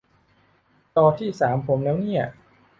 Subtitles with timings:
[0.95, 2.23] จอที่สามผมแล้วเนี่ย